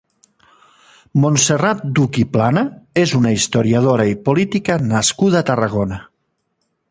Montserrat 1.25 1.83
Duch 1.99 2.17
i 2.23 2.23
Plana 2.37 2.63
és 3.03 3.13
una 3.19 3.35
historiadora 3.39 4.09
i 4.15 4.17
política 4.31 4.81
nascuda 4.95 5.43
a 5.45 5.47
Tarragona. 5.53 6.01